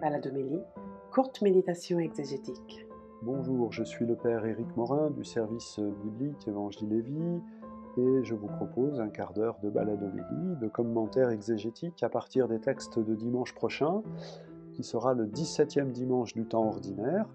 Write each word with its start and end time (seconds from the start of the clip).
Baladomélie, 0.00 0.62
courte 1.12 1.42
méditation 1.42 1.98
exégétique. 1.98 2.86
Bonjour, 3.20 3.70
je 3.70 3.84
suis 3.84 4.06
le 4.06 4.16
Père 4.16 4.46
Éric 4.46 4.74
Morin 4.74 5.10
du 5.10 5.24
service 5.24 5.78
biblique 5.78 6.48
Évangile 6.48 6.88
Lévis 6.88 7.42
et 7.98 8.24
je 8.24 8.34
vous 8.34 8.46
propose 8.46 8.98
un 8.98 9.10
quart 9.10 9.34
d'heure 9.34 9.58
de 9.62 9.68
baladomélie, 9.68 10.56
de 10.58 10.68
commentaires 10.68 11.28
exégétiques 11.28 12.02
à 12.02 12.08
partir 12.08 12.48
des 12.48 12.60
textes 12.60 12.98
de 12.98 13.14
dimanche 13.14 13.54
prochain, 13.54 14.02
qui 14.72 14.84
sera 14.84 15.12
le 15.12 15.26
17e 15.26 15.92
dimanche 15.92 16.32
du 16.32 16.46
temps 16.46 16.66
ordinaire. 16.66 17.26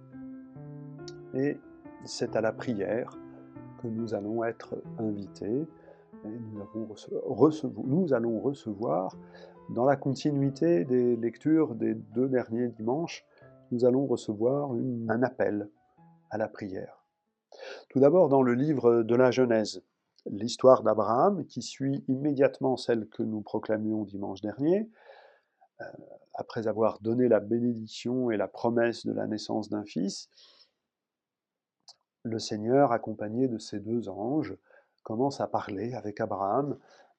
Et 1.35 1.59
c'est 2.03 2.35
à 2.35 2.41
la 2.41 2.51
prière 2.51 3.15
que 3.83 3.87
nous 3.87 4.15
allons 4.15 4.43
être 4.43 4.73
invités. 4.97 5.67
Et 6.23 6.39
nous 7.85 8.13
allons 8.13 8.39
recevoir 8.39 9.15
dans 9.69 9.85
la 9.85 9.95
continuité 9.95 10.85
des 10.85 11.15
lectures 11.15 11.75
des 11.75 11.95
deux 11.95 12.27
derniers 12.27 12.69
dimanches, 12.69 13.25
nous 13.71 13.85
allons 13.85 14.05
recevoir 14.05 14.71
un 14.71 15.23
appel 15.23 15.69
à 16.29 16.37
la 16.37 16.47
prière. 16.47 17.03
Tout 17.89 17.99
d'abord 17.99 18.29
dans 18.29 18.41
le 18.41 18.53
livre 18.53 19.03
de 19.03 19.15
la 19.15 19.31
Genèse, 19.31 19.81
l'histoire 20.25 20.83
d'Abraham 20.83 21.45
qui 21.45 21.61
suit 21.61 22.03
immédiatement 22.07 22.77
celle 22.77 23.07
que 23.07 23.23
nous 23.23 23.41
proclamions 23.41 24.03
dimanche 24.03 24.41
dernier, 24.41 24.89
euh, 25.81 25.85
après 26.33 26.67
avoir 26.67 26.99
donné 26.99 27.27
la 27.27 27.39
bénédiction 27.39 28.29
et 28.31 28.37
la 28.37 28.47
promesse 28.47 29.05
de 29.05 29.13
la 29.13 29.27
naissance 29.27 29.69
d'un 29.69 29.85
fils, 29.85 30.29
le 32.23 32.39
Seigneur, 32.39 32.91
accompagné 32.91 33.47
de 33.47 33.57
ses 33.57 33.79
deux 33.79 34.09
anges, 34.09 34.55
commence 35.03 35.39
à 35.39 35.47
parler 35.47 35.93
avec 35.93 36.19
Abraham 36.19 36.77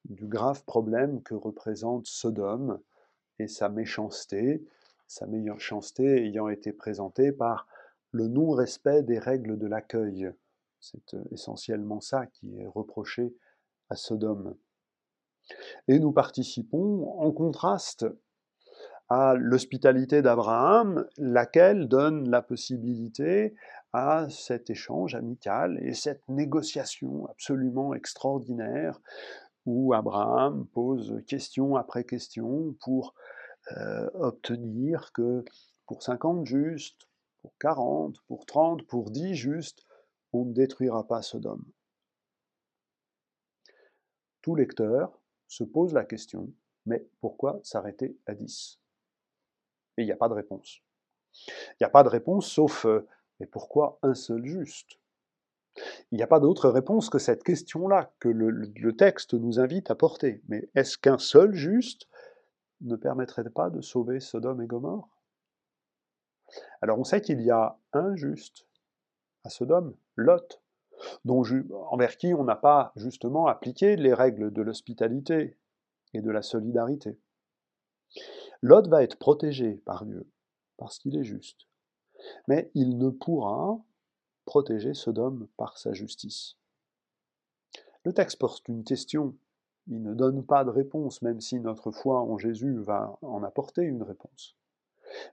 du 0.09 0.27
grave 0.27 0.65
problème 0.65 1.23
que 1.23 1.34
représente 1.34 2.06
Sodome 2.06 2.80
et 3.38 3.48
sa 3.48 3.69
méchanceté, 3.69 4.65
sa 5.06 5.27
méchanceté 5.27 6.26
ayant 6.26 6.48
été 6.48 6.73
présentée 6.73 7.32
par 7.32 7.66
le 8.13 8.29
non-respect 8.29 9.02
des 9.02 9.18
règles 9.18 9.59
de 9.59 9.66
l'accueil. 9.66 10.30
C'est 10.80 11.15
euh, 11.15 11.23
essentiellement 11.32 12.01
ça 12.01 12.26
qui 12.26 12.59
est 12.59 12.66
reproché 12.66 13.35
à 13.90 13.96
Sodome. 13.96 14.57
Et 15.88 15.98
nous 15.98 16.13
participons 16.13 17.20
en 17.20 17.30
contraste 17.30 18.07
à 19.09 19.35
l'hospitalité 19.35 20.23
d'Abraham, 20.23 21.07
laquelle 21.16 21.87
donne 21.87 22.29
la 22.29 22.43
possibilité 22.43 23.54
à 23.93 24.29
cet 24.29 24.68
échange 24.68 25.15
amical 25.15 25.79
et 25.80 25.95
cette 25.95 26.29
négociation 26.29 27.26
absolument 27.26 27.95
extraordinaire 27.95 29.01
où 29.67 29.93
Abraham 29.93 30.67
pose 30.69 31.23
question 31.27 31.77
après 31.77 32.05
question 32.05 32.75
pour 32.81 33.15
euh, 33.77 34.09
obtenir 34.15 35.13
que 35.13 35.45
pour 35.87 36.03
50 36.03 36.47
justes, 36.47 37.09
pour 37.43 37.53
40, 37.59 38.21
pour 38.29 38.47
30, 38.47 38.87
pour 38.87 39.11
10 39.11 39.35
justes, 39.35 39.85
on 40.33 40.45
ne 40.45 40.53
détruira 40.53 41.07
pas 41.07 41.23
Sodome. 41.23 41.65
Tout 44.41 44.55
lecteur 44.55 45.21
se 45.49 45.65
pose 45.65 45.93
la 45.93 46.05
question, 46.05 46.53
mais 46.87 47.05
pourquoi 47.21 47.61
s'arrêter 47.65 48.17
à 48.27 48.35
10 48.35 48.81
Et 49.99 50.03
il 50.03 50.07
n'y 50.07 50.13
a 50.13 50.17
pas 50.17 50.29
de 50.29 50.35
réponse. 50.35 50.81
Il 51.49 51.77
n'y 51.81 51.87
a 51.87 51.91
pas 51.91 52.05
de 52.05 52.09
réponse 52.09 52.47
sauf, 52.47 52.87
euh, 52.87 53.07
mais 53.41 53.47
pourquoi 53.47 53.99
un 54.03 54.15
seul 54.15 54.45
juste? 54.45 54.99
Il 56.10 56.16
n'y 56.16 56.23
a 56.23 56.27
pas 56.27 56.41
d'autre 56.41 56.69
réponse 56.69 57.10
que 57.10 57.19
cette 57.19 57.43
question-là 57.43 58.13
que 58.19 58.29
le, 58.29 58.96
texte 58.96 59.35
nous 59.35 59.60
invite 59.60 59.91
à 59.91 59.95
porter. 59.95 60.43
Mais 60.49 60.69
est-ce 60.74 60.96
qu'un 60.96 61.19
seul 61.19 61.55
juste 61.55 62.09
ne 62.80 62.96
permettrait 62.96 63.49
pas 63.51 63.71
de 63.71 63.80
sauver 63.80 64.21
Sodome 64.21 64.62
et 64.62 64.66
Gomorre? 64.66 65.09
Alors 66.81 66.99
on 66.99 67.04
sait 67.04 67.21
qu'il 67.21 67.41
y 67.43 67.50
a 67.50 67.78
un 67.93 68.15
juste 68.15 68.66
à 69.44 69.50
Sodome, 69.50 69.94
Lot, 70.14 70.62
dont, 71.25 71.42
envers 71.91 72.16
qui 72.16 72.32
on 72.34 72.44
n'a 72.44 72.56
pas 72.56 72.93
justement 72.97 73.47
appliqué 73.47 73.97
les 73.97 74.14
règles 74.14 74.53
de 74.53 74.62
l'hospitalité 74.62 75.58
et 76.14 76.22
de 76.22 76.31
la 76.31 76.43
solidarité. 76.43 77.19
Lot 78.62 78.88
va 78.88 79.03
être 79.03 79.19
protégé 79.19 79.82
par 79.84 80.06
Dieu, 80.06 80.26
parce 80.76 80.98
qu'il 80.98 81.16
est 81.16 81.25
juste. 81.25 81.66
Mais 82.48 82.70
il 82.75 82.98
ne 82.98 83.10
pourra 83.10 83.78
protéger 84.46 84.94
Sodome 84.94 85.48
par 85.58 85.76
sa 85.76 85.92
justice. 85.92 86.56
Le 88.04 88.14
texte 88.14 88.38
porte 88.38 88.66
une 88.68 88.84
question, 88.84 89.36
il 89.88 90.02
ne 90.02 90.14
donne 90.14 90.44
pas 90.44 90.64
de 90.64 90.70
réponse, 90.70 91.20
même 91.20 91.40
si 91.40 91.60
notre 91.60 91.90
foi 91.90 92.22
en 92.22 92.38
Jésus 92.38 92.78
va 92.78 93.18
en 93.20 93.42
apporter 93.42 93.82
une 93.82 94.02
réponse. 94.02 94.56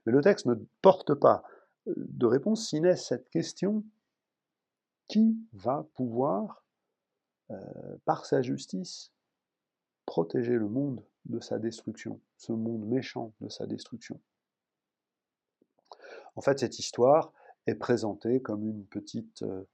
Mais 0.04 0.12
le 0.12 0.20
texte 0.20 0.46
ne 0.46 0.54
porte 0.82 1.14
pas 1.14 1.44
euh, 1.88 1.94
de 1.96 2.26
réponse, 2.26 2.68
si 2.68 2.80
n'est 2.80 2.96
cette 2.96 3.30
question, 3.30 3.84
qui 5.08 5.36
va 5.52 5.86
pouvoir, 5.94 6.64
euh, 7.50 7.96
par 8.04 8.26
sa 8.26 8.42
justice, 8.42 9.12
protéger 10.06 10.54
le 10.54 10.68
monde 10.68 11.02
de 11.26 11.40
sa 11.40 11.58
destruction, 11.58 12.20
ce 12.36 12.52
monde 12.52 12.84
méchant 12.86 13.32
de 13.40 13.48
sa 13.48 13.66
destruction? 13.66 14.20
En 16.36 16.40
fait, 16.40 16.58
cette 16.58 16.78
histoire, 16.78 17.32
est 17.66 17.74
présenté 17.74 18.40
comme 18.40 18.66
une 18.66 18.84
petite 18.84 19.42
euh, 19.42 19.64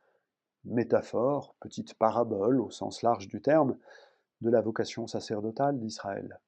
métaphore, 0.64 1.54
petite 1.60 1.94
parabole 1.94 2.60
au 2.60 2.70
sens 2.70 3.02
large 3.02 3.28
du 3.28 3.40
terme, 3.40 3.76
de 4.40 4.50
la 4.50 4.60
vocation 4.60 5.06
sacerdotale 5.06 5.78
d'Israël. 5.78 6.40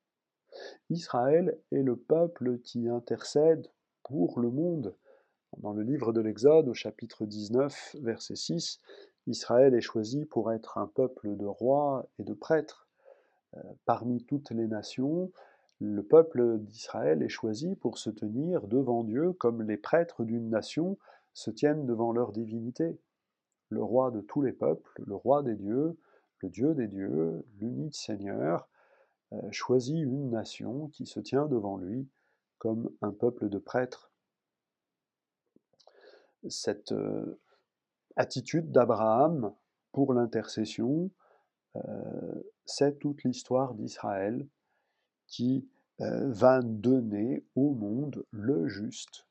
Israël 0.90 1.58
est 1.72 1.82
le 1.82 1.96
peuple 1.96 2.58
qui 2.58 2.88
intercède 2.88 3.68
pour 4.02 4.40
le 4.40 4.50
monde. 4.50 4.94
Dans 5.58 5.72
le 5.72 5.82
livre 5.82 6.12
de 6.12 6.20
l'Exode, 6.20 6.68
au 6.68 6.74
chapitre 6.74 7.26
19, 7.26 7.96
verset 8.00 8.36
6, 8.36 8.80
Israël 9.26 9.74
est 9.74 9.82
choisi 9.82 10.24
pour 10.24 10.52
être 10.52 10.78
un 10.78 10.86
peuple 10.86 11.36
de 11.36 11.46
rois 11.46 12.06
et 12.18 12.24
de 12.24 12.34
prêtres. 12.34 12.88
Euh, 13.56 13.60
parmi 13.84 14.24
toutes 14.24 14.50
les 14.50 14.66
nations, 14.66 15.30
le 15.80 16.02
peuple 16.02 16.58
d'Israël 16.58 17.22
est 17.22 17.28
choisi 17.28 17.76
pour 17.76 17.98
se 17.98 18.10
tenir 18.10 18.66
devant 18.66 19.04
Dieu 19.04 19.32
comme 19.32 19.62
les 19.62 19.76
prêtres 19.76 20.24
d'une 20.24 20.48
nation 20.48 20.96
se 21.34 21.50
tiennent 21.50 21.86
devant 21.86 22.12
leur 22.12 22.32
divinité. 22.32 22.98
Le 23.70 23.82
roi 23.82 24.10
de 24.10 24.20
tous 24.20 24.42
les 24.42 24.52
peuples, 24.52 25.02
le 25.06 25.14
roi 25.14 25.42
des 25.42 25.56
dieux, 25.56 25.96
le 26.40 26.50
Dieu 26.50 26.74
des 26.74 26.88
dieux, 26.88 27.44
l'unique 27.58 27.96
Seigneur, 27.96 28.68
euh, 29.32 29.50
choisit 29.50 29.96
une 29.96 30.30
nation 30.30 30.88
qui 30.88 31.06
se 31.06 31.20
tient 31.20 31.46
devant 31.46 31.76
lui 31.76 32.08
comme 32.58 32.90
un 33.00 33.12
peuple 33.12 33.48
de 33.48 33.58
prêtres. 33.58 34.10
Cette 36.48 36.92
euh, 36.92 37.40
attitude 38.16 38.72
d'Abraham 38.72 39.54
pour 39.92 40.12
l'intercession, 40.12 41.10
euh, 41.76 42.42
c'est 42.66 42.98
toute 42.98 43.24
l'histoire 43.24 43.74
d'Israël 43.74 44.46
qui 45.26 45.68
va 45.98 46.62
donner 46.62 47.44
au 47.54 47.74
monde 47.74 48.24
le 48.32 48.66
juste, 48.66 49.28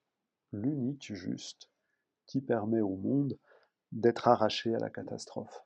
l'unique 0.53 1.13
juste, 1.13 1.70
permet 2.39 2.81
au 2.81 2.95
monde 2.95 3.37
d'être 3.91 4.27
arraché 4.27 4.73
à 4.73 4.79
la 4.79 4.89
catastrophe. 4.89 5.65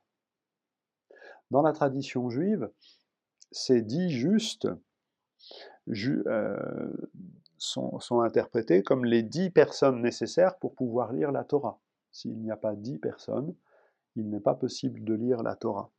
Dans 1.50 1.62
la 1.62 1.72
tradition 1.72 2.28
juive, 2.28 2.68
ces 3.52 3.82
dix 3.82 4.10
justes 4.10 4.68
euh, 5.88 6.92
sont, 7.58 8.00
sont, 8.00 8.20
interprétés 8.20 8.82
comme 8.82 9.04
les 9.04 9.22
dix 9.22 9.50
personnes 9.50 10.02
nécessaires 10.02 10.58
pour 10.58 10.74
pouvoir 10.74 11.12
lire 11.12 11.30
la 11.30 11.44
Torah. 11.44 11.78
S'il 12.10 12.38
n'y 12.40 12.50
a 12.50 12.56
pas 12.56 12.74
dix 12.74 12.98
personnes, 12.98 13.54
il 14.16 14.28
n'est 14.28 14.40
pas 14.40 14.54
possible 14.54 15.04
de 15.04 15.14
lire 15.14 15.42
la 15.42 15.54
Torah. 15.54 15.90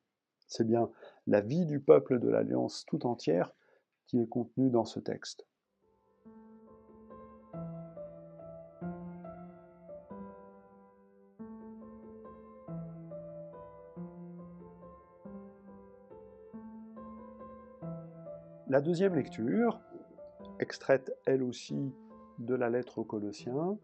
C'est 0.47 0.65
bien 0.65 0.89
la 1.27 1.41
vie 1.41 1.65
du 1.65 1.79
peuple 1.79 2.19
de 2.19 2.27
l'Alliance 2.27 2.85
tout 2.87 3.05
entière 3.05 3.53
qui 4.07 4.19
est 4.19 4.27
contenue 4.27 4.69
dans 4.69 4.85
ce 4.85 4.99
texte. 4.99 5.45
La 18.69 18.81
deuxième 18.81 19.15
lecture, 19.15 19.79
extraite 20.59 21.15
elle 21.25 21.41
aussi 21.41 21.93
de 22.37 22.53
la 22.53 22.69
lettre 22.69 22.97
aux 22.97 23.05
Colossiens, 23.05 23.79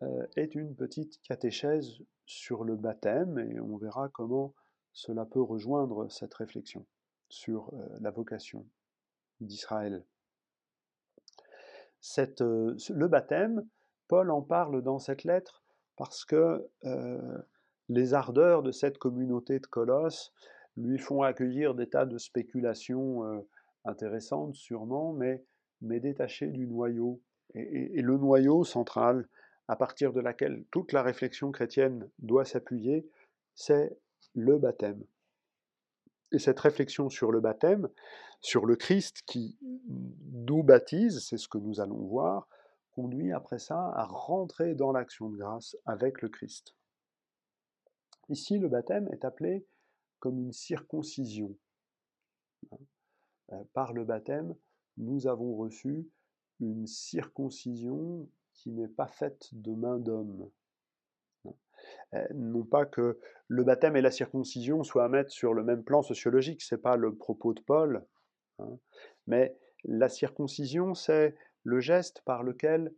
euh, 0.00 0.26
est 0.34 0.54
une 0.54 0.74
petite 0.74 1.20
catéchèse 1.20 1.98
sur 2.24 2.64
le 2.64 2.74
baptême 2.74 3.38
et 3.38 3.60
on 3.60 3.76
verra 3.76 4.08
comment 4.08 4.54
cela 4.94 5.26
peut 5.26 5.42
rejoindre 5.42 6.10
cette 6.10 6.32
réflexion 6.32 6.86
sur 7.28 7.70
euh, 7.74 7.86
la 8.00 8.10
vocation 8.10 8.64
d'Israël. 9.40 10.02
Euh, 12.16 12.76
le 12.88 13.08
baptême, 13.08 13.68
Paul 14.08 14.30
en 14.30 14.40
parle 14.40 14.80
dans 14.80 14.98
cette 14.98 15.24
lettre 15.24 15.62
parce 15.98 16.24
que 16.24 16.66
les 17.90 18.14
ardeurs 18.14 18.62
de 18.62 18.70
cette 18.70 18.96
communauté 18.96 19.58
de 19.58 19.66
Colosse 19.66 20.32
lui 20.78 20.96
font 20.96 21.20
accueillir 21.20 21.74
des 21.74 21.90
tas 21.90 22.06
de 22.06 22.16
spéculations 22.16 23.44
intéressante 23.84 24.54
sûrement, 24.54 25.12
mais, 25.12 25.44
détachée 25.80 26.48
du 26.48 26.66
noyau 26.66 27.20
et, 27.54 28.02
le 28.02 28.16
noyau 28.18 28.64
central 28.64 29.28
à 29.68 29.76
partir 29.76 30.12
de 30.12 30.20
laquelle 30.20 30.64
toute 30.70 30.92
la 30.92 31.02
réflexion 31.02 31.52
chrétienne 31.52 32.10
doit 32.18 32.44
s'appuyer, 32.44 33.08
c'est 33.54 33.98
le 34.34 34.58
baptême. 34.58 35.04
Et 36.32 36.38
cette 36.38 36.60
réflexion 36.60 37.08
sur 37.08 37.32
le 37.32 37.40
baptême, 37.40 37.88
sur 38.40 38.66
le 38.66 38.76
Christ 38.76 39.22
qui 39.26 39.58
nous 40.32 40.62
baptise, 40.62 41.20
c'est 41.20 41.38
ce 41.38 41.48
que 41.48 41.58
nous 41.58 41.80
allons 41.80 42.06
voir, 42.06 42.48
conduit 42.92 43.32
après 43.32 43.58
ça 43.58 43.92
à 43.94 44.04
rentrer 44.04 44.74
dans 44.74 44.92
l'action 44.92 45.28
de 45.30 45.36
grâce 45.36 45.76
avec 45.86 46.22
le 46.22 46.28
Christ. 46.28 46.74
Ici, 48.28 48.58
le 48.58 48.68
baptême 48.68 49.08
est 49.12 49.24
appelé 49.24 49.66
comme 50.18 50.38
une 50.38 50.52
circoncision. 50.52 51.56
Euh, 53.52 53.62
par 53.72 53.92
le 53.92 54.04
baptême, 54.04 54.54
nous 54.96 55.26
avons 55.26 55.56
reçu 55.56 56.08
une 56.60 56.86
circoncision 56.86 58.28
qui 58.52 58.70
n'est 58.72 58.88
pas 58.88 59.06
faite 59.06 59.48
de 59.52 59.72
main 59.74 59.98
d'homme. 59.98 60.50
Euh, 62.14 62.26
non 62.34 62.64
pas 62.64 62.84
que 62.84 63.18
le 63.46 63.64
baptême 63.64 63.96
et 63.96 64.00
la 64.00 64.10
circoncision 64.10 64.82
soient 64.82 65.04
à 65.04 65.08
mettre 65.08 65.30
sur 65.30 65.54
le 65.54 65.62
même 65.62 65.84
plan 65.84 66.02
sociologique, 66.02 66.60
ce 66.62 66.74
n'est 66.74 66.80
pas 66.80 66.96
le 66.96 67.14
propos 67.14 67.54
de 67.54 67.60
Paul, 67.60 68.04
hein. 68.58 68.78
mais 69.28 69.56
la 69.84 70.08
circoncision, 70.08 70.94
c'est 70.94 71.36
le 71.62 71.78
geste 71.78 72.22
par 72.22 72.42
lequel 72.42 72.92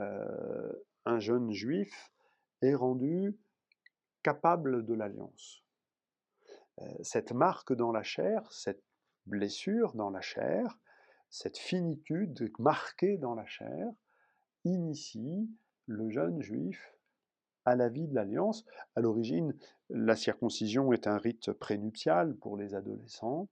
euh, 0.00 0.72
un 1.04 1.18
jeune 1.18 1.52
juif 1.52 2.10
est 2.62 2.74
rendu 2.74 3.36
capable 4.22 4.84
de 4.84 4.94
l'alliance. 4.94 5.62
Cette 7.02 7.32
marque 7.32 7.72
dans 7.72 7.90
la 7.90 8.02
chair, 8.02 8.52
cette 8.52 8.82
blessure 9.26 9.94
dans 9.94 10.10
la 10.10 10.20
chair, 10.20 10.78
cette 11.30 11.58
finitude 11.58 12.50
marquée 12.58 13.18
dans 13.18 13.34
la 13.34 13.46
chair, 13.46 13.88
initie 14.64 15.50
le 15.86 16.10
jeune 16.10 16.40
juif 16.42 16.96
à 17.64 17.76
la 17.76 17.88
vie 17.88 18.06
de 18.06 18.14
l'alliance. 18.14 18.64
À 18.94 19.00
l'origine, 19.00 19.54
la 19.90 20.16
circoncision 20.16 20.92
est 20.92 21.06
un 21.06 21.18
rite 21.18 21.52
prénuptial 21.52 22.34
pour 22.36 22.56
les 22.56 22.74
adolescents, 22.74 23.48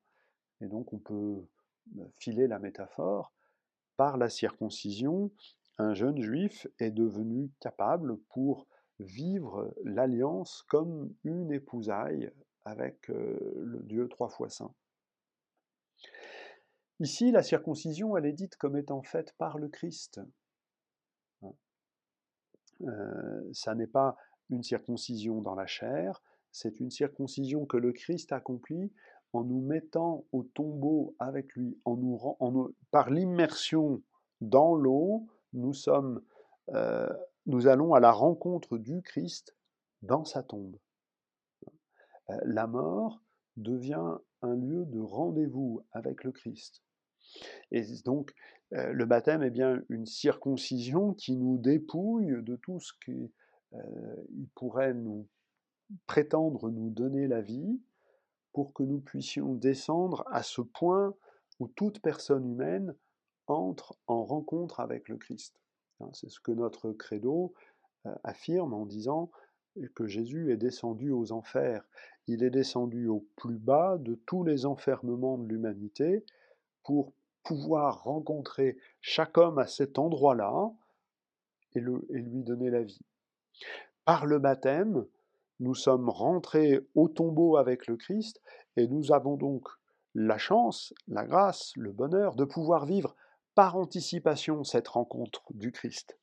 et 0.61 0.67
donc 0.67 0.93
on 0.93 0.99
peut 0.99 1.45
euh, 1.99 2.05
filer 2.17 2.47
la 2.47 2.59
métaphore. 2.59 3.33
Par 3.97 4.17
la 4.17 4.29
circoncision, 4.29 5.31
un 5.79 5.95
jeune 5.95 6.21
juif 6.21 6.67
est 6.79 6.91
devenu 6.91 7.51
capable 7.61 8.19
pour 8.31 8.67
vivre 9.01 9.75
l'alliance 9.83 10.63
comme 10.69 11.13
une 11.25 11.53
épousaille 11.53 12.31
avec 12.65 13.11
euh, 13.11 13.39
le 13.57 13.81
Dieu 13.81 14.09
trois 14.09 14.29
fois 14.29 14.49
saint. 14.49 14.73
Ici, 17.01 17.31
la 17.33 17.43
circoncision, 17.43 18.17
elle 18.17 18.27
est 18.27 18.33
dite 18.33 18.57
comme 18.57 18.77
étant 18.77 19.03
faite 19.03 19.35
par 19.39 19.59
le 19.59 19.69
Christ. 19.69 20.21
Hein. 21.43 21.53
Euh, 22.83 23.51
ça 23.53 23.75
n'est 23.75 23.87
pas 23.87 24.17
une 24.51 24.63
circoncision 24.63 25.41
dans 25.41 25.55
la 25.55 25.67
chair, 25.67 26.23
c'est 26.53 26.81
une 26.81 26.91
circoncision 26.91 27.67
que 27.67 27.77
le 27.77 27.93
Christ 27.93 28.33
accomplit 28.33 28.93
en 29.33 29.43
nous 29.43 29.61
mettant 29.61 30.25
au 30.33 30.45
tombeau 30.45 31.17
avec 31.19 31.55
lui, 31.55 31.77
en 31.85 31.97
nous, 31.97 32.75
par 32.91 33.11
l'immersion 33.11 34.03
dans 34.41 34.75
l'eau, 34.75 35.27
euh, 36.71 37.09
nous 37.47 37.67
allons 37.67 37.95
à 37.95 38.01
la 38.01 38.13
rencontre 38.13 38.79
du 38.79 39.03
Christ 39.03 39.57
dans 40.03 40.25
sa 40.25 40.43
tombe. 40.43 40.77
Euh, 42.31 42.39
la 42.45 42.67
mort 42.67 43.21
devient 43.57 44.17
un 44.45 44.55
lieu 44.55 44.85
de 44.87 45.01
rendez-vous 45.01 45.83
avec 45.93 46.25
le 46.25 46.33
Christ. 46.33 46.83
Et 47.73 47.83
donc, 48.05 48.35
euh, 48.73 48.93
le 48.93 49.05
baptême 49.07 49.43
est 49.43 49.51
bien 49.51 49.83
une 49.89 50.07
circoncision 50.07 51.15
qui 51.15 51.37
nous 51.37 51.59
dépouille 51.59 52.43
de 52.43 52.57
tout 52.57 52.81
ce 52.81 52.93
qui 53.05 53.33
pourrait 54.55 54.95
nous 54.95 55.27
prétendre 56.07 56.71
nous 56.71 56.91
donner 56.91 57.27
la 57.27 57.41
vie, 57.41 57.81
pour 58.55 58.73
que 58.73 58.85
nous 58.85 59.01
puissions 59.01 59.55
descendre 59.55 60.25
à 60.31 60.43
ce 60.43 60.63
point 60.63 61.15
où 61.59 61.69
toute 61.69 62.01
personne 62.01 62.47
humaine 62.47 62.95
entre 63.49 63.99
en 64.07 64.25
rencontre 64.25 64.81
avec 64.81 65.09
le 65.09 65.19
Christ. 65.19 65.61
Hein, 66.01 66.09
c'est 66.13 66.31
ce 66.31 66.41
que 66.41 66.53
notre 66.53 66.93
credo 66.93 67.53
euh, 68.07 68.15
affirme 68.23 68.73
en 68.73 68.87
disant 68.87 69.31
que 69.95 70.07
Jésus 70.07 70.53
est 70.53 70.57
descendu 70.57 71.11
aux 71.11 71.33
enfers. 71.33 71.85
Il 72.27 72.43
est 72.43 72.51
descendu 72.51 73.09
au 73.09 73.27
plus 73.37 73.59
bas 73.59 73.99
de 73.99 74.15
tous 74.27 74.45
les 74.45 74.67
enfermements 74.67 75.39
de 75.39 75.47
l'humanité 75.47 76.25
pour 76.83 77.13
pouvoir 77.43 78.05
rencontrer 78.05 78.79
chaque 79.01 79.37
homme 79.37 79.59
à 79.59 79.67
cet 79.67 79.99
endroit-là 79.99 80.73
et, 81.75 81.81
lui 81.81 82.43
donner 82.43 82.71
la 82.71 82.83
vie. 82.83 83.05
Par 84.05 84.27
le 84.27 84.39
baptême, 84.39 85.07
nous 85.61 85.75
sommes 85.75 86.09
rentrés 86.09 86.81
au 86.95 87.09
tombeau 87.09 87.57
avec 87.57 87.87
le 87.87 87.97
Christ 87.97 88.41
et 88.77 88.89
nous 88.89 89.13
avons 89.13 89.37
donc 89.37 89.69
la 90.15 90.39
chance, 90.39 90.95
la 91.09 91.25
grâce, 91.25 91.73
le 91.77 91.93
bonheur 91.93 92.37
de 92.37 92.45
pouvoir 92.45 92.87
vivre 92.87 93.15
par 93.55 93.77
anticipation 93.77 94.65
cette 94.65 94.89
rencontre 94.89 95.43
du 95.51 95.73
Christ. 95.73 96.19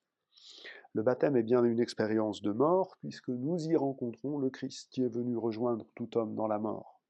Le 0.94 1.04
baptême 1.04 1.38
est 1.38 1.44
bien 1.44 1.64
une 1.64 1.80
expérience 1.80 2.42
de 2.42 2.52
mort 2.52 2.98
puisque 3.00 3.30
nous 3.30 3.58
y 3.68 3.76
rencontrons 3.76 4.38
le 4.38 4.50
Christ 4.50 4.90
qui 4.92 5.04
est 5.04 5.14
venu 5.14 5.38
rejoindre 5.38 5.86
tout 5.96 6.18
homme 6.18 6.36
dans 6.36 6.48
la 6.48 6.60
mort. 6.60 7.02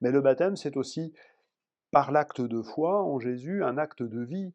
Mais 0.00 0.10
le 0.10 0.20
baptême, 0.20 0.56
c'est 0.56 0.76
aussi, 0.76 1.12
par 1.90 2.10
l'acte 2.10 2.40
de 2.40 2.60
foi 2.60 3.02
en 3.02 3.18
Jésus, 3.18 3.62
un 3.62 3.78
acte 3.78 4.02
de 4.02 4.20
vie, 4.20 4.52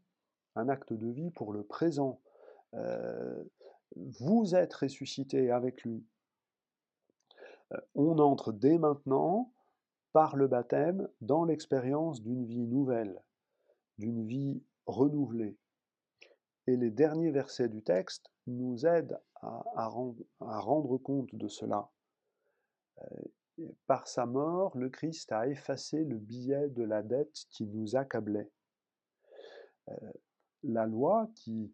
un 0.56 0.68
acte 0.68 0.94
de 0.94 1.10
vie 1.10 1.32
pour 1.32 1.54
le 1.54 1.64
présent. 1.64 2.20
Euh, 2.74 3.44
vous 3.96 4.56
êtes 4.56 4.74
ressuscité 4.74 5.52
avec 5.52 5.84
lui. 5.84 6.06
Euh, 7.72 7.78
on 7.96 8.20
entre 8.20 8.52
dès 8.52 8.78
maintenant, 8.78 9.52
par 10.12 10.36
le 10.36 10.48
baptême, 10.48 11.08
dans 11.22 11.46
l'expérience 11.46 12.22
d'une 12.22 12.46
vie 12.46 12.68
nouvelle, 12.68 13.22
d'une 14.00 14.26
vie 14.26 14.64
renouvelée. 14.86 15.58
Et 16.70 16.78
les 16.78 16.92
derniers 16.92 17.32
versets 17.32 17.68
du 17.68 17.82
texte 17.82 18.30
nous 18.46 18.86
aident 18.86 19.20
à, 19.42 19.88
rendre, 19.88 20.98
compte 20.98 21.34
de 21.34 21.48
cela. 21.48 21.90
Euh, 23.02 23.06
par 23.88 24.08
sa 24.08 24.28
mort, 24.28 24.78
le 24.78 24.92
Christ 24.92 25.32
a 25.32 25.48
effacé 25.48 26.04
le 26.04 26.18
billet 26.18 26.70
de 26.70 26.84
la 26.84 27.02
dette 27.02 27.48
qui 27.50 27.66
nous 27.66 27.96
accablait. 27.96 28.52
Euh, 29.88 30.12
la 30.62 30.86
loi 30.86 31.32
qui 31.34 31.74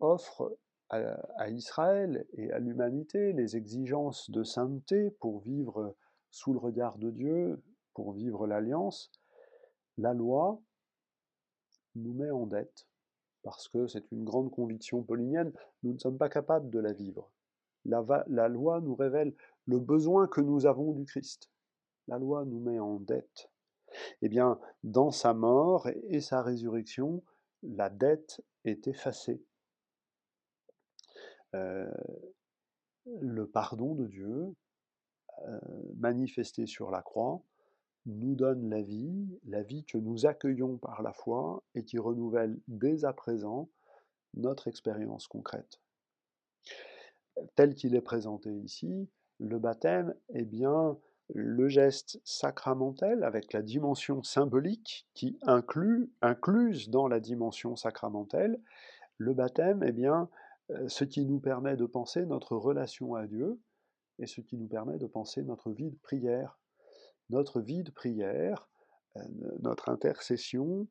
offre 0.00 0.56
à, 0.88 1.50
Israël 1.50 2.26
et 2.32 2.50
à 2.52 2.58
l'humanité 2.58 3.34
les 3.34 3.56
exigences 3.56 4.30
de 4.30 4.44
sainteté 4.44 5.10
pour 5.10 5.40
vivre 5.40 5.94
sous 6.30 6.54
le 6.54 6.58
regard 6.58 6.96
de 6.96 7.10
Dieu, 7.10 7.62
pour 7.92 8.12
vivre 8.12 8.46
l'alliance, 8.46 9.12
la 9.98 10.14
loi 10.14 10.58
nous 11.94 12.14
met 12.14 12.30
en 12.30 12.46
dette, 12.46 12.86
parce 13.42 13.68
que 13.68 13.86
c'est 13.86 14.10
une 14.12 14.24
grande 14.24 14.50
conviction 14.50 15.02
paulinienne, 15.02 15.52
nous 15.82 15.92
ne 15.92 15.98
sommes 15.98 16.18
pas 16.18 16.28
capables 16.28 16.70
de 16.70 16.78
la 16.78 16.92
vivre. 16.92 17.30
La, 17.84 18.48
loi 18.48 18.80
nous 18.80 18.94
révèle 18.94 19.34
le 19.66 19.78
besoin 19.78 20.28
que 20.28 20.40
nous 20.40 20.66
avons 20.66 20.92
du 20.92 21.04
Christ. 21.04 21.50
La 22.06 22.18
loi 22.18 22.44
nous 22.44 22.60
met 22.60 22.78
en 22.78 23.00
dette. 23.00 23.50
Eh 24.22 24.28
bien, 24.28 24.58
dans 24.84 25.10
sa 25.10 25.34
mort 25.34 25.88
et 25.88 26.20
sa 26.20 26.42
résurrection, 26.42 27.22
la 27.62 27.90
dette 27.90 28.40
est 28.64 28.86
effacée. 28.86 29.42
Euh, 31.54 31.90
le 33.04 33.46
pardon 33.46 33.94
de 33.94 34.06
Dieu, 34.06 34.54
euh, 35.48 35.58
manifesté 35.96 36.66
sur 36.66 36.90
la 36.90 37.02
croix, 37.02 37.42
nous 38.06 38.34
donne 38.34 38.68
la 38.68 38.82
vie, 38.82 39.38
la 39.44 39.62
vie 39.62 39.84
que 39.84 39.98
nous 39.98 40.26
accueillons 40.26 40.76
par 40.76 41.02
la 41.02 41.12
foi 41.12 41.62
et 41.74 41.84
qui 41.84 41.98
renouvelle 41.98 42.58
dès 42.68 43.04
à 43.04 43.12
présent 43.12 43.68
notre 44.34 44.68
expérience 44.68 45.28
concrète. 45.28 45.80
Tel 47.54 47.74
qu'il 47.74 47.94
est 47.94 48.02
présenté 48.02 48.50
ici, 48.50 49.08
le 49.38 49.58
baptême 49.58 50.14
est 50.34 50.44
bien 50.44 50.96
le 51.34 51.68
geste 51.68 52.20
sacramentel 52.24 53.24
avec 53.24 53.52
la 53.52 53.62
dimension 53.62 54.22
symbolique 54.22 55.06
qui 55.14 55.38
inclut, 55.42 56.10
incluse 56.20 56.90
dans 56.90 57.08
la 57.08 57.20
dimension 57.20 57.76
sacramentelle, 57.76 58.60
le 59.18 59.32
baptême 59.32 59.82
est 59.82 59.92
bien 59.92 60.28
euh, 60.70 60.88
ce 60.88 61.04
qui 61.04 61.24
nous 61.24 61.40
permet 61.40 61.76
de 61.76 61.86
penser 61.86 62.26
notre 62.26 62.56
relation 62.56 63.14
à 63.14 63.26
Dieu 63.26 63.58
et 64.18 64.26
ce 64.26 64.40
qui 64.40 64.56
nous 64.56 64.66
permet 64.66 64.98
de 64.98 65.06
penser 65.06 65.42
notre 65.42 65.70
vie 65.70 65.90
de 65.90 65.98
prière 65.98 66.58
notre 67.30 67.60
vie 67.60 67.82
de 67.82 67.90
prière, 67.90 68.68
euh, 69.16 69.20
notre 69.60 69.88
intercession 69.88 70.86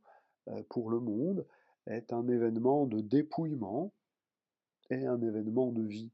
euh, 0.47 0.61
pour 0.69 0.89
le 0.89 0.99
monde 0.99 1.45
est 1.87 2.13
un 2.13 2.27
événement 2.27 2.85
de 2.85 3.01
dépouillement 3.01 3.91
et 4.89 5.05
un 5.05 5.21
événement 5.21 5.71
de 5.71 5.83
vie. 5.83 6.11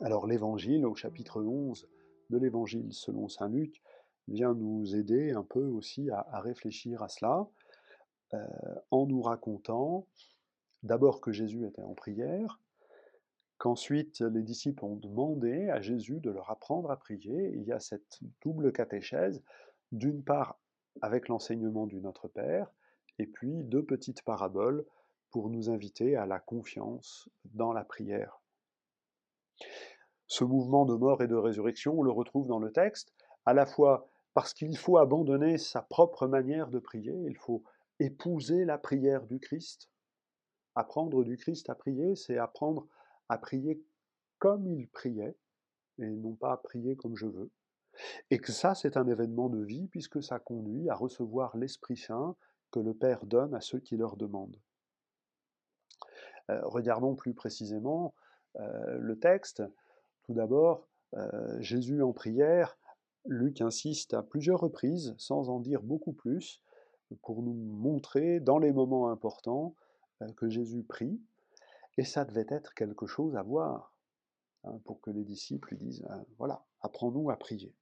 Alors 0.00 0.26
l'évangile 0.26 0.86
au 0.86 0.94
chapitre 0.94 1.42
11 1.42 1.86
de 2.30 2.38
l'évangile 2.38 2.92
selon 2.92 3.28
Saint 3.28 3.48
Luc 3.48 3.82
vient 4.28 4.54
nous 4.54 4.94
aider 4.94 5.32
un 5.32 5.42
peu 5.42 5.64
aussi 5.64 6.10
à, 6.10 6.40
réfléchir 6.40 7.02
à 7.02 7.08
cela 7.08 7.48
euh, 8.34 8.46
en 8.90 9.06
nous 9.06 9.22
racontant 9.22 10.06
d'abord 10.82 11.20
que 11.20 11.32
Jésus 11.32 11.66
était 11.66 11.82
en 11.82 11.94
prière, 11.94 12.60
qu'ensuite 13.56 14.20
les 14.20 14.42
disciples 14.42 14.84
ont 14.84 14.96
demandé 14.96 15.70
à 15.70 15.80
Jésus 15.80 16.20
de 16.20 16.30
leur 16.30 16.50
apprendre 16.50 16.90
à 16.90 16.96
prier. 16.98 17.52
il 17.54 17.64
y 17.64 17.72
a 17.72 17.80
cette 17.80 18.18
double 18.42 18.72
catéchèse, 18.72 19.42
d'une 19.90 20.22
part 20.22 20.60
avec 21.00 21.28
l'enseignement 21.28 21.86
du 21.86 22.00
Notre 22.00 22.28
Père, 22.28 22.70
et 23.18 23.26
puis 23.26 23.64
deux 23.64 23.84
petites 23.84 24.22
paraboles 24.22 24.84
pour 25.30 25.50
nous 25.50 25.70
inviter 25.70 26.16
à 26.16 26.26
la 26.26 26.38
confiance 26.38 27.28
dans 27.44 27.72
la 27.72 27.84
prière. 27.84 28.40
Ce 30.28 30.44
mouvement 30.44 30.84
de 30.84 30.94
mort 30.94 31.22
et 31.22 31.26
de 31.26 31.34
résurrection, 31.34 31.98
on 31.98 32.02
le 32.02 32.10
retrouve 32.10 32.46
dans 32.46 32.58
le 32.58 32.70
texte, 32.70 33.12
à 33.46 33.54
la 33.54 33.66
fois 33.66 34.08
parce 34.34 34.54
qu'il 34.54 34.76
faut 34.76 34.98
abandonner 34.98 35.58
sa 35.58 35.82
propre 35.82 36.28
manière 36.28 36.68
de 36.68 36.78
prier, 36.78 37.14
il 37.26 37.36
faut 37.36 37.64
épouser 37.98 38.64
la 38.64 38.78
prière 38.78 39.26
du 39.26 39.40
Christ. 39.40 39.90
Apprendre 40.74 41.24
du 41.24 41.36
Christ 41.36 41.70
à 41.70 41.74
prier, 41.74 42.14
c'est 42.14 42.38
apprendre 42.38 42.86
à 43.28 43.38
prier 43.38 43.82
comme 44.38 44.66
il 44.68 44.86
priait, 44.88 45.36
et 45.98 46.06
non 46.06 46.34
pas 46.34 46.52
à 46.52 46.56
prier 46.56 46.94
comme 46.94 47.16
je 47.16 47.26
veux. 47.26 47.50
Et 48.30 48.38
que 48.38 48.52
ça, 48.52 48.74
c'est 48.74 48.96
un 48.96 49.08
événement 49.08 49.48
de 49.48 49.62
vie, 49.64 49.88
puisque 49.88 50.22
ça 50.22 50.38
conduit 50.38 50.88
à 50.88 50.94
recevoir 50.94 51.56
l'Esprit 51.56 51.96
Saint 51.96 52.36
que 52.70 52.78
le 52.78 52.94
Père 52.94 53.26
donne 53.26 53.54
à 53.54 53.60
ceux 53.60 53.80
qui 53.80 53.96
leur 53.96 54.16
demandent. 54.16 54.60
Euh, 56.50 56.60
regardons 56.64 57.14
plus 57.14 57.34
précisément 57.34 58.14
euh, 58.56 58.98
le 58.98 59.18
texte. 59.18 59.62
Tout 60.28 60.34
d'abord, 60.34 60.86
euh, 61.14 61.58
Jésus 61.58 62.02
en 62.02 62.12
prière, 62.12 62.76
Luc 63.24 63.62
insiste 63.62 64.12
à 64.12 64.22
plusieurs 64.22 64.60
reprises, 64.60 65.14
sans 65.16 65.48
en 65.48 65.58
dire 65.58 65.82
beaucoup 65.82 66.12
plus, 66.12 66.60
pour 67.22 67.42
nous 67.42 67.54
montrer 67.54 68.38
dans 68.38 68.58
les 68.58 68.70
moments 68.70 69.10
importants 69.10 69.74
que 70.36 70.50
Jésus 70.50 70.82
prie, 70.82 71.18
et 71.96 72.04
ça 72.04 72.26
devait 72.26 72.44
être 72.50 72.74
quelque 72.74 73.06
chose 73.06 73.36
à 73.36 73.42
voir, 73.42 73.94
hein, 74.64 74.78
pour 74.84 75.00
que 75.00 75.10
les 75.10 75.24
disciples 75.24 75.70
lui 75.70 75.78
disent, 75.78 76.06
voilà, 76.36 76.62
apprends-nous 76.82 77.30
à 77.30 77.36
prier. 77.36 77.72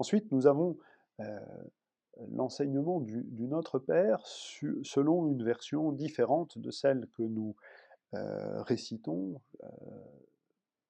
Ensuite, 0.00 0.32
nous 0.32 0.48
avons 0.48 0.76
l'enseignement 2.32 2.98
du, 2.98 3.46
Notre 3.46 3.78
Père 3.78 4.26
selon 4.26 5.28
une 5.28 5.44
version 5.44 5.92
différente 5.92 6.58
de 6.58 6.72
celle 6.72 7.06
que 7.16 7.22
nous 7.22 7.54
récitons 8.12 9.40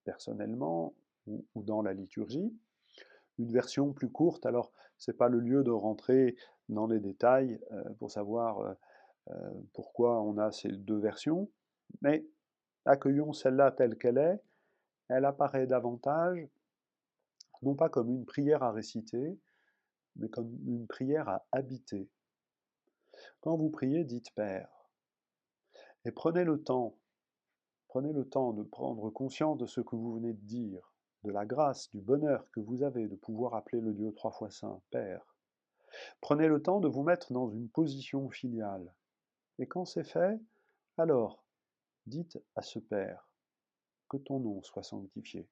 personnellement 0.08 0.94
ou, 1.26 1.44
dans 1.56 1.82
la 1.82 1.92
liturgie. 1.92 2.50
Une 3.38 3.52
version 3.52 3.92
plus 3.92 4.08
courte, 4.08 4.46
alors 4.46 4.72
ce 4.96 5.10
n'est 5.10 5.16
pas 5.18 5.28
le 5.28 5.38
lieu 5.38 5.62
de 5.62 5.70
rentrer 5.70 6.34
dans 6.70 6.86
les 6.86 6.98
détails 6.98 7.60
pour 7.98 8.10
savoir 8.10 8.74
pourquoi 9.74 10.22
on 10.22 10.38
a 10.38 10.50
ces 10.50 10.70
deux 10.70 10.96
versions, 10.96 11.50
mais 12.00 12.24
accueillons 12.86 13.34
celle-là 13.34 13.70
telle 13.70 13.98
qu'elle 13.98 14.16
est. 14.16 14.40
Elle 15.08 15.26
apparaît 15.26 15.66
davantage, 15.66 16.48
non 17.60 17.74
pas 17.74 17.90
comme 17.90 18.08
une 18.08 18.24
prière 18.24 18.62
à 18.62 18.72
réciter, 18.72 19.38
mais 20.16 20.30
comme 20.30 20.58
une 20.66 20.86
prière 20.86 21.28
à 21.28 21.46
habiter. 21.52 22.08
Quand 23.40 23.58
vous 23.58 23.68
priez, 23.68 24.04
dites 24.04 24.34
Père. 24.34 24.70
Et 26.06 26.12
prenez 26.12 26.44
le 26.44 26.62
temps, 26.62 26.97
prenez 27.88 28.12
le 28.12 28.28
temps 28.28 28.52
de 28.52 28.62
prendre 28.62 29.10
conscience 29.10 29.58
de 29.58 29.66
ce 29.66 29.80
que 29.80 29.96
vous 29.96 30.14
venez 30.14 30.32
de 30.32 30.46
dire, 30.46 30.92
de 31.24 31.30
la 31.30 31.44
grâce, 31.44 31.90
du 31.90 32.00
bonheur 32.00 32.50
que 32.52 32.60
vous 32.60 32.82
avez 32.82 33.08
de 33.08 33.16
pouvoir 33.16 33.54
appeler 33.54 33.80
le 33.80 33.92
Dieu 33.92 34.12
trois 34.14 34.30
fois 34.30 34.50
saint, 34.50 34.80
Père. 34.90 35.36
Prenez 36.20 36.48
le 36.48 36.62
temps 36.62 36.80
de 36.80 36.88
vous 36.88 37.02
mettre 37.02 37.32
dans 37.32 37.48
une 37.48 37.68
position 37.68 38.28
filiale. 38.28 38.92
Et 39.58 39.66
quand 39.66 39.84
c'est 39.84 40.04
fait, 40.04 40.38
alors, 40.96 41.44
dites 42.06 42.38
à 42.54 42.62
ce 42.62 42.78
Père, 42.78 43.28
que 44.08 44.16
ton 44.16 44.40
nom 44.40 44.62
soit 44.62 44.82
sanctifié. 44.82 45.48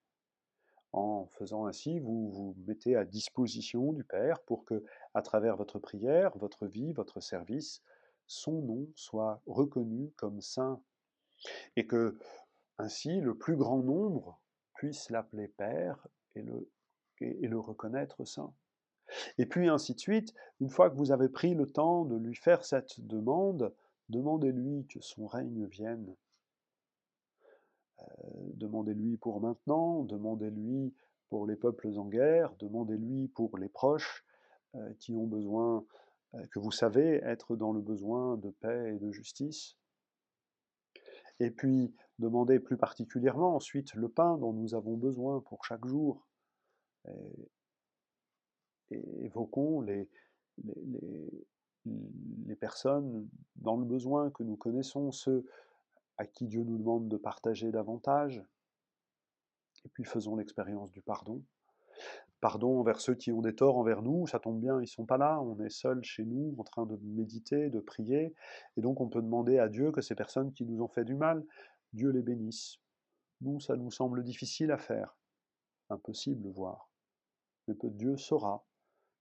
En 0.93 1.26
faisant 1.38 1.66
ainsi, 1.66 1.99
vous 2.00 2.31
vous 2.31 2.57
mettez 2.66 2.97
à 2.97 3.05
disposition 3.05 3.93
du 3.93 4.05
Père 4.05 4.40
pour 4.43 4.64
que, 4.64 4.85
à 5.14 5.23
travers 5.23 5.57
votre 5.57 5.78
prière, 5.78 6.37
votre 6.38 6.66
vie, 6.66 6.93
votre 6.93 7.21
service, 7.21 7.83
son 8.26 8.62
nom 8.62 8.88
soit 8.95 9.43
reconnu 9.47 10.11
comme 10.16 10.40
saint. 10.40 10.81
Et 11.76 11.87
que, 11.87 12.19
ainsi, 12.78 13.21
le 13.21 13.37
plus 13.37 13.57
grand 13.57 13.83
nombre 13.83 14.40
puisse 14.75 15.11
l'appeler 15.11 15.49
Père 15.49 16.07
et 16.35 16.43
le, 16.43 16.71
et 17.21 17.47
le 17.49 17.59
reconnaître 17.59 18.25
saint. 18.25 18.52
Et 19.38 19.47
puis 19.47 19.69
ainsi 19.69 19.95
de 19.95 20.00
suite, 20.00 20.35
une 20.61 20.71
fois 20.71 20.90
que 20.90 20.97
vous 20.97 21.12
avez 21.12 21.28
pris 21.28 21.55
le 21.55 21.66
temps 21.66 22.05
de 22.05 22.16
lui 22.16 22.35
faire 22.35 22.64
cette 22.64 23.00
demande, 23.07 23.73
demandez-lui 24.09 24.87
que 24.88 25.00
son 25.00 25.26
règne 25.26 25.66
vienne 25.66 26.14
euh, 28.00 28.05
demandez-lui 28.55 29.16
pour 29.16 29.40
maintenant, 29.40 30.05
demandez-lui 30.05 30.95
pour 31.28 31.47
les 31.47 31.57
peuples 31.57 31.88
en 31.97 32.07
guerre, 32.07 32.55
demandez-lui 32.59 33.28
pour 33.28 33.57
les 33.59 33.69
proches 33.69 34.25
euh, 34.75 34.93
qui 34.99 35.14
ont 35.14 35.26
besoin, 35.26 35.85
euh, 36.35 36.47
que 36.49 36.59
vous 36.59 36.71
savez 36.71 37.21
être 37.25 37.57
dans 37.57 37.73
le 37.73 37.81
besoin 37.81 38.37
de 38.37 38.50
paix 38.50 38.95
et 38.95 38.99
de 38.99 39.11
justice. 39.11 39.76
Et 41.40 41.50
puis, 41.50 41.95
demandez 42.19 42.59
plus 42.59 42.76
particulièrement 42.76 43.55
ensuite 43.55 43.95
le 43.95 44.09
pain 44.09 44.38
dont 44.38 44.52
nous 44.52 44.75
avons 44.75 44.97
besoin 44.97 45.40
pour 45.40 45.64
chaque 45.64 45.85
jour. 45.87 46.26
Et, 47.09 47.50
évoquons 48.90 49.81
les, 49.81 50.09
personnes 52.61 53.28
dans 53.57 53.76
le 53.76 53.85
besoin 53.85 54.31
que 54.31 54.43
nous 54.43 54.57
connaissons, 54.57 55.12
ceux 55.12 55.45
à 56.16 56.26
qui 56.26 56.47
Dieu 56.47 56.62
nous 56.64 56.78
demande 56.78 57.09
de 57.09 57.16
partager 57.16 57.71
davantage. 57.71 58.43
Et 59.85 59.88
puis 59.88 60.05
faisons 60.05 60.37
l'expérience 60.37 60.90
du 60.90 61.02
pardon. 61.02 61.43
Pardon 62.40 62.81
envers 62.81 63.00
ceux 63.00 63.14
qui 63.14 63.33
ont 63.33 63.40
des 63.40 63.55
torts 63.55 63.78
envers 63.78 64.02
nous, 64.02 64.26
ça 64.26 64.38
tombe 64.38 64.61
bien, 64.61 64.76
ils 64.78 64.83
ne 64.83 64.87
sont 64.87 65.07
pas 65.07 65.16
là, 65.16 65.40
on 65.40 65.59
est 65.61 65.71
seul 65.71 66.02
chez 66.05 66.25
nous 66.25 66.55
en 66.59 66.64
train 66.64 66.85
de 66.85 66.97
méditer, 67.02 67.71
de 67.71 67.81
prier, 67.81 68.35
et 68.76 68.81
donc 68.81 69.00
on 69.00 69.09
peut 69.09 69.23
demander 69.23 69.59
à 69.59 69.69
Dieu 69.69 69.90
que 69.90 70.02
ces 70.02 70.14
personnes 70.14 70.52
qui 70.52 70.66
nous 70.66 70.83
ont 70.83 70.88
fait 70.88 71.05
du 71.05 71.14
mal, 71.14 71.45
Dieu 71.95 72.11
les 72.11 72.23
bénisse. 72.23 72.78
Nous, 73.40 73.61
ça 73.61 73.76
nous 73.76 73.90
semble 73.90 74.23
difficile 74.23 74.71
à 74.71 74.78
faire, 74.78 75.16
impossible 75.88 76.49
voire. 76.50 76.90
Mais 77.69 77.75
Dieu 77.85 78.16
saura, 78.16 78.64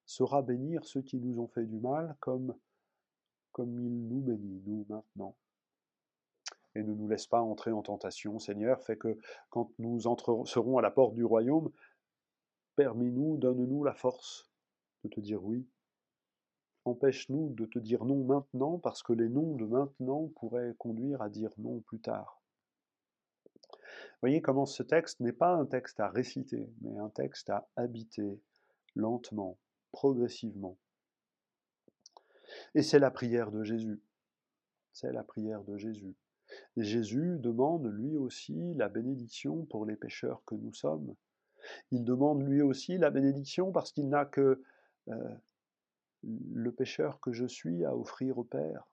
saura 0.05 0.41
bénir 0.41 0.83
ceux 0.83 1.01
qui 1.01 1.17
nous 1.17 1.39
ont 1.39 1.47
fait 1.47 1.65
du 1.65 1.79
mal 1.79 2.15
comme, 2.19 2.53
comme 3.53 3.79
il 3.79 4.07
nous 4.07 4.21
bénit, 4.21 4.61
nous, 4.65 4.85
maintenant 4.89 5.35
et 6.75 6.83
ne 6.83 6.93
nous 6.93 7.07
laisse 7.07 7.27
pas 7.27 7.41
entrer 7.41 7.71
en 7.71 7.81
tentation, 7.81 8.37
Seigneur, 8.37 8.81
fait 8.83 8.97
que 8.97 9.17
quand 9.49 9.71
nous 9.79 10.01
serons 10.01 10.77
à 10.77 10.81
la 10.81 10.91
porte 10.91 11.15
du 11.15 11.23
royaume, 11.23 11.71
permets-nous, 12.75 13.37
donne-nous 13.37 13.83
la 13.83 13.93
force 13.93 14.49
de 15.03 15.09
te 15.09 15.19
dire 15.19 15.43
oui. 15.43 15.67
Empêche-nous 16.85 17.53
de 17.53 17.65
te 17.65 17.79
dire 17.79 18.05
non 18.05 18.23
maintenant, 18.23 18.77
parce 18.77 19.01
que 19.01 19.13
les 19.13 19.29
noms 19.29 19.55
de 19.55 19.65
maintenant 19.65 20.27
pourraient 20.35 20.75
conduire 20.77 21.21
à 21.21 21.29
dire 21.29 21.51
non 21.57 21.79
plus 21.79 21.99
tard. 21.99 22.41
Voyez 24.21 24.41
comment 24.41 24.65
ce 24.65 24.83
texte 24.83 25.19
n'est 25.19 25.33
pas 25.33 25.53
un 25.55 25.65
texte 25.65 25.99
à 25.99 26.09
réciter, 26.09 26.69
mais 26.81 26.97
un 26.97 27.09
texte 27.09 27.49
à 27.49 27.67
habiter 27.75 28.39
lentement, 28.95 29.57
progressivement. 29.91 30.77
Et 32.75 32.83
c'est 32.83 32.99
la 32.99 33.11
prière 33.11 33.51
de 33.51 33.63
Jésus. 33.63 34.01
C'est 34.93 35.11
la 35.11 35.23
prière 35.23 35.63
de 35.63 35.77
Jésus. 35.77 36.15
Jésus 36.77 37.37
demande 37.39 37.87
lui 37.87 38.15
aussi 38.15 38.73
la 38.75 38.87
bénédiction 38.87 39.65
pour 39.65 39.85
les 39.85 39.95
pécheurs 39.95 40.43
que 40.45 40.55
nous 40.55 40.73
sommes. 40.73 41.15
Il 41.91 42.03
demande 42.03 42.43
lui 42.43 42.61
aussi 42.61 42.97
la 42.97 43.09
bénédiction 43.09 43.71
parce 43.71 43.91
qu'il 43.91 44.09
n'a 44.09 44.25
que 44.25 44.61
euh, 45.09 45.35
le 46.23 46.71
pécheur 46.71 47.19
que 47.19 47.31
je 47.31 47.45
suis 47.45 47.85
à 47.85 47.95
offrir 47.95 48.37
au 48.37 48.43
Père. 48.43 48.87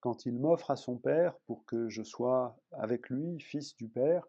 Quand 0.00 0.26
il 0.26 0.38
m'offre 0.38 0.70
à 0.70 0.76
son 0.76 0.98
Père 0.98 1.36
pour 1.46 1.64
que 1.64 1.88
je 1.88 2.02
sois 2.02 2.58
avec 2.72 3.08
lui, 3.08 3.40
fils 3.40 3.74
du 3.76 3.88
Père, 3.88 4.28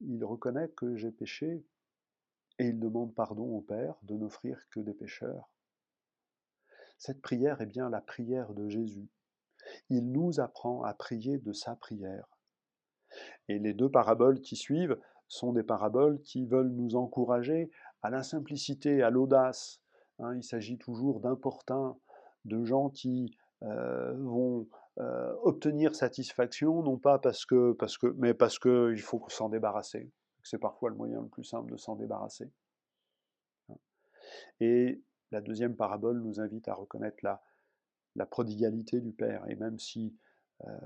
il 0.00 0.24
reconnaît 0.24 0.70
que 0.70 0.96
j'ai 0.96 1.10
péché 1.10 1.64
et 2.58 2.68
il 2.68 2.80
demande 2.80 3.14
pardon 3.14 3.56
au 3.56 3.60
Père 3.60 3.94
de 4.02 4.16
n'offrir 4.16 4.58
que 4.70 4.80
des 4.80 4.94
pécheurs. 4.94 5.50
Cette 6.98 7.20
prière 7.20 7.60
est 7.60 7.66
bien 7.66 7.90
la 7.90 8.00
prière 8.00 8.54
de 8.54 8.68
Jésus. 8.68 9.08
Il 9.90 10.12
nous 10.12 10.40
apprend 10.40 10.82
à 10.82 10.94
prier 10.94 11.38
de 11.38 11.52
sa 11.52 11.76
prière. 11.76 12.26
Et 13.48 13.58
les 13.58 13.74
deux 13.74 13.90
paraboles 13.90 14.40
qui 14.40 14.56
suivent 14.56 14.98
sont 15.32 15.54
des 15.54 15.62
paraboles 15.62 16.20
qui 16.20 16.44
veulent 16.44 16.72
nous 16.72 16.94
encourager 16.94 17.70
à 18.02 18.10
la 18.10 18.22
simplicité, 18.22 19.02
à 19.02 19.08
l'audace. 19.08 19.80
Hein. 20.18 20.36
il 20.36 20.44
s'agit 20.44 20.76
toujours 20.76 21.20
d'importuns, 21.20 21.96
de 22.44 22.62
gens 22.64 22.90
qui 22.90 23.34
euh, 23.62 24.12
vont 24.18 24.68
euh, 24.98 25.34
obtenir 25.42 25.94
satisfaction, 25.94 26.82
non 26.82 26.98
pas 26.98 27.18
parce 27.18 27.46
que, 27.46 27.72
parce 27.72 27.96
que 27.96 28.08
mais 28.18 28.34
parce 28.34 28.58
qu'il 28.58 29.00
faut 29.00 29.24
s'en 29.28 29.48
débarrasser. 29.48 30.10
C'est 30.42 30.58
parfois 30.58 30.90
le 30.90 30.96
moyen 30.96 31.22
le 31.22 31.28
plus 31.28 31.44
simple 31.44 31.72
de 31.72 31.78
s'en 31.78 31.96
débarrasser. 31.96 32.50
Et 34.60 35.00
la 35.30 35.40
deuxième 35.40 35.76
parabole 35.76 36.20
nous 36.20 36.40
invite 36.40 36.68
à 36.68 36.74
reconnaître 36.74 37.24
la, 37.24 38.26
prodigalité 38.26 39.00
du 39.00 39.12
Père. 39.12 39.48
Et 39.48 39.54
même 39.56 39.78
si 39.78 40.14
euh, 40.66 40.76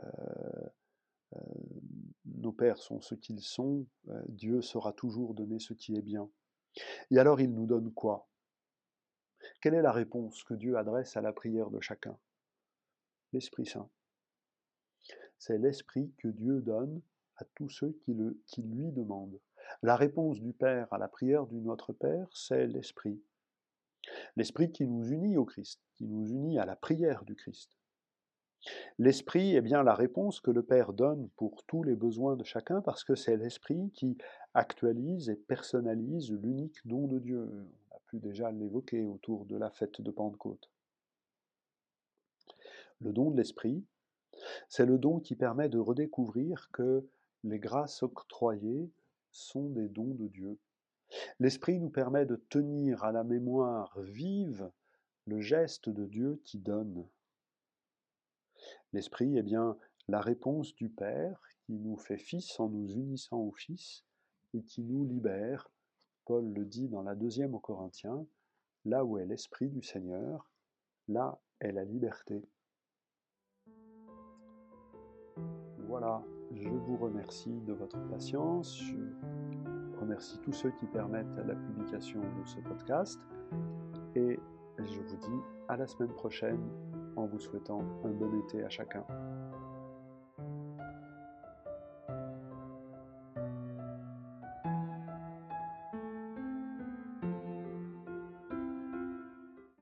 nos 2.37 2.53
pères 2.53 2.79
sont 2.79 3.01
ce 3.01 3.15
qu'ils 3.15 3.43
sont, 3.43 3.87
euh, 4.09 4.23
Dieu 4.29 4.63
saura 4.63 4.93
toujours 4.93 5.35
donner 5.35 5.59
ce 5.59 5.75
qui 5.75 5.97
est 5.97 6.03
bien. 6.03 6.29
Et 7.11 7.19
alors 7.19 7.41
il 7.41 7.53
nous 7.53 7.67
donne 7.67 7.93
quoi? 7.93 8.29
Quelle 9.61 9.75
est 9.75 9.83
la 9.83 9.93
réponse 9.93 10.43
que 10.45 10.55
Dieu 10.55 10.77
adresse 10.77 11.17
à 11.17 11.21
la 11.21 11.33
prière 11.33 11.71
de 11.71 11.81
chacun? 11.81 12.19
L'Esprit 13.33 13.67
Saint. 13.67 13.89
C'est 15.39 15.59
l'Esprit 15.59 16.13
que 16.19 16.29
Dieu 16.29 16.61
donne 16.61 17.01
à 17.37 17.45
tous 17.55 17.69
ceux 17.69 17.99
qui, 18.05 18.15
lui 18.63 18.93
demandent. 18.93 19.41
La 19.83 19.97
réponse 19.97 20.41
du 20.41 20.53
Père 20.53 20.93
à 20.93 20.99
la 20.99 21.09
prière 21.09 21.47
du 21.47 21.61
Notre 21.61 21.93
Père, 21.93 22.29
c'est 22.33 22.67
l'Esprit. 22.67 23.21
L'Esprit 24.37 24.73
qui 24.73 24.87
nous 24.87 25.07
unit 25.09 25.37
au 25.37 25.45
Christ, 25.45 25.81
qui 25.97 26.07
nous 26.07 26.27
unit 26.29 26.59
à 26.59 26.65
la 26.65 26.77
prière 26.77 27.25
du 27.25 27.35
Christ. 27.35 27.77
L'Esprit 28.99 29.55
est 29.55 29.61
bien 29.61 29.83
la 29.83 29.95
réponse 29.95 30.41
que 30.41 30.51
le 30.51 30.63
Père 30.63 30.93
donne 30.93 31.29
pour 31.37 31.65
tous 31.65 31.83
les 31.83 31.95
besoins 31.95 32.37
de 32.37 32.45
chacun, 32.45 32.81
parce 32.81 33.05
que 33.05 33.15
c'est 33.15 33.37
l'Esprit 33.37 33.91
qui 33.93 34.17
actualise 34.55 35.29
et 35.29 35.37
personnalise 35.37 36.33
l'unique 36.33 36.87
don 36.87 37.07
de 37.07 37.19
Dieu. 37.19 37.49
On 37.91 37.97
a 37.97 38.01
pu 38.07 38.19
déjà 38.19 38.51
l'évoquer 38.51 39.05
autour 39.05 39.45
de 39.45 39.57
la 39.57 39.71
fête 39.71 40.01
de 40.01 40.11
Pentecôte. 40.11 40.71
Le 43.01 43.13
don 43.13 43.31
de 43.31 43.37
l'Esprit, 43.37 43.85
c'est 44.69 44.87
le 44.87 44.99
don 44.99 45.21
qui 45.21 45.37
permet 45.37 45.69
de 45.69 45.79
redécouvrir 45.79 46.71
que 46.73 47.07
les 47.45 47.59
grâces 47.59 48.03
octroyées 48.03 48.91
sont 49.31 49.69
des 49.69 49.89
dons 49.89 50.15
de 50.15 50.29
Dieu. 50.29 50.59
L'Esprit 51.39 51.79
nous 51.79 51.91
permet 51.91 52.27
de 52.27 52.37
tenir 52.37 53.05
à 53.05 53.13
la 53.13 53.23
mémoire 53.23 53.99
vive 54.01 54.71
le 55.27 55.41
geste 55.41 55.89
de 55.89 56.07
Dieu 56.07 56.41
qui 56.45 56.59
donne. 56.59 57.07
L'Esprit 58.93 59.37
est 59.37 59.43
bien 59.43 59.77
la 60.09 60.21
réponse 60.21 60.75
du 60.75 60.89
Père 60.89 61.41
qui 61.67 61.75
nous 61.75 61.97
fait 61.97 62.19
fils 62.19 62.59
en 62.61 62.69
nous 62.69 62.89
unissant 62.89 63.39
au 63.39 63.53
Fils 63.53 64.05
et 64.55 64.63
qui 64.63 64.83
nous 64.83 65.05
libère, 65.05 65.69
Paul 66.25 66.53
le 66.53 66.65
dit 66.65 66.89
dans 66.89 67.03
la 67.03 67.15
deuxième 67.15 67.55
aux 67.55 67.61
Corinthiens, 67.61 68.27
là 68.85 69.05
où 69.05 69.19
est 69.19 69.27
l'Esprit 69.27 69.69
du 69.69 69.83
Seigneur, 69.83 70.51
là 71.09 71.41
est 71.61 71.73
la 71.73 71.85
liberté. 71.85 72.43
Voilà, 75.89 76.23
je 76.53 76.69
vous 76.69 76.97
remercie 76.97 77.61
de 77.61 77.73
votre 77.73 77.99
patience, 78.09 78.77
je 78.79 78.97
remercie 80.01 80.39
tous 80.41 80.53
ceux 80.53 80.71
qui 80.73 80.87
permettent 80.87 81.37
la 81.47 81.55
publication 81.55 82.21
de 82.21 82.45
ce 82.45 82.61
podcast 82.61 83.21
et 84.15 84.39
je 84.79 85.01
vous 85.01 85.17
dis 85.17 85.43
à 85.69 85.77
la 85.77 85.87
semaine 85.87 86.13
prochaine 86.13 86.69
en 87.17 87.27
vous 87.27 87.41
souhaitant 87.41 87.83
un 88.05 88.11
bon 88.11 88.39
été 88.41 88.63
à 88.63 88.69
chacun. 88.69 89.05